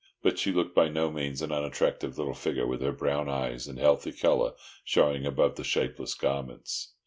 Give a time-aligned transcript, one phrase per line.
[0.23, 3.77] But she looked by no means an unattractive little figure, with her brown eyes and
[3.77, 6.93] healthy colour showing above the shapeless garments.